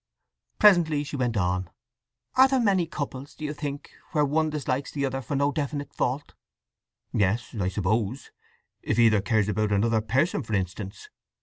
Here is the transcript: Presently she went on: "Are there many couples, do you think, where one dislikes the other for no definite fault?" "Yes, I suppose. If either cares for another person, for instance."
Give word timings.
Presently 0.57 1.03
she 1.03 1.15
went 1.15 1.37
on: 1.37 1.69
"Are 2.33 2.47
there 2.47 2.59
many 2.59 2.87
couples, 2.87 3.35
do 3.35 3.45
you 3.45 3.53
think, 3.53 3.91
where 4.13 4.25
one 4.25 4.49
dislikes 4.49 4.91
the 4.91 5.05
other 5.05 5.21
for 5.21 5.35
no 5.35 5.51
definite 5.51 5.93
fault?" 5.93 6.33
"Yes, 7.13 7.53
I 7.53 7.67
suppose. 7.67 8.31
If 8.81 8.97
either 8.97 9.21
cares 9.21 9.47
for 9.47 9.61
another 9.63 10.01
person, 10.01 10.41
for 10.41 10.53
instance." 10.55 11.09